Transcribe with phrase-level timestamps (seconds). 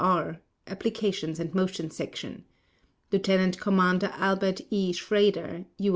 [0.03, 0.37] O.R.
[0.65, 2.43] Applications and Motions Section
[3.11, 4.91] LIEUTENANT COMMANDER ALBERT E.
[4.93, 5.89] SCHRADER, U.